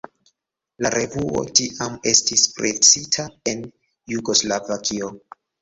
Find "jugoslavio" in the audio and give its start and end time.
4.15-5.13